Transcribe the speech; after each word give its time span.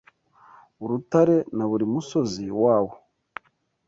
Urutare 0.83 1.37
na 1.55 1.65
buri 1.69 1.85
musozi 1.93 2.43
wawo 2.61 2.93